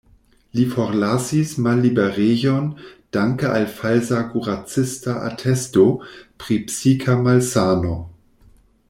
[0.59, 2.65] Li forlasis malliberejon
[3.17, 5.87] danke al falsa kuracista atesto
[6.45, 7.97] pri psika malsano.